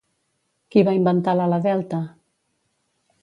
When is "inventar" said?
0.99-1.35